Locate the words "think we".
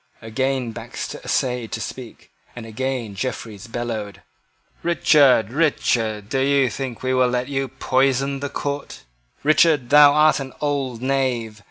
6.69-7.13